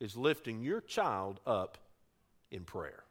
is 0.00 0.16
lifting 0.16 0.62
your 0.62 0.80
child 0.80 1.40
up 1.46 1.78
in 2.50 2.64
prayer. 2.64 3.04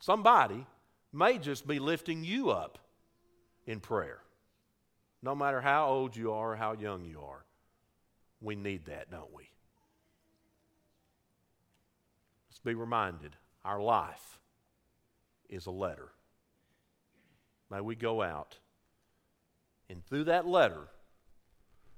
Somebody 0.00 0.66
may 1.12 1.38
just 1.38 1.66
be 1.66 1.78
lifting 1.78 2.24
you 2.24 2.50
up 2.50 2.78
in 3.66 3.78
prayer. 3.78 4.18
No 5.22 5.34
matter 5.34 5.60
how 5.60 5.86
old 5.86 6.16
you 6.16 6.32
are 6.32 6.52
or 6.52 6.56
how 6.56 6.72
young 6.72 7.04
you 7.04 7.20
are, 7.20 7.44
we 8.40 8.56
need 8.56 8.86
that, 8.86 9.10
don't 9.10 9.32
we? 9.32 9.44
Let's 12.48 12.58
be 12.58 12.74
reminded 12.74 13.36
our 13.64 13.80
life 13.80 14.40
is 15.48 15.66
a 15.66 15.70
letter. 15.70 16.08
May 17.70 17.80
we 17.80 17.94
go 17.94 18.22
out 18.22 18.58
and 19.88 20.04
through 20.06 20.24
that 20.24 20.46
letter, 20.46 20.88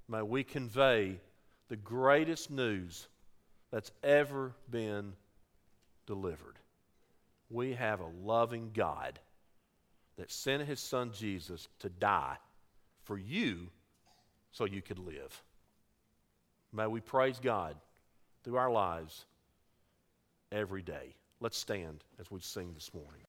may 0.09 0.23
we 0.23 0.43
convey 0.43 1.21
the 1.69 1.77
greatest 1.77 2.51
news 2.51 3.07
that's 3.71 3.91
ever 4.03 4.53
been 4.71 5.15
delivered. 6.07 6.59
We 7.51 7.75
have 7.75 8.01
a 8.01 8.11
loving 8.23 8.71
God 8.75 9.19
that 10.17 10.31
sent 10.31 10.63
his 10.63 10.81
son 10.81 11.13
Jesus 11.13 11.69
to 11.81 11.89
die 11.89 12.37
for 13.03 13.19
you 13.19 13.69
so 14.53 14.65
you 14.65 14.83
could 14.83 14.99
live. 14.99 15.43
May 16.73 16.87
we 16.87 17.01
praise 17.01 17.39
God 17.43 17.77
through 18.43 18.57
our 18.57 18.71
lives 18.71 19.25
every 20.53 20.83
day. 20.83 21.15
Let's 21.41 21.59
stand 21.59 22.05
as 22.21 22.31
we 22.31 22.41
sing 22.41 22.73
this 22.75 22.93
morning. 22.95 23.23